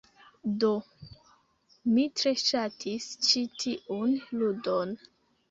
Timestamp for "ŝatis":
2.45-3.11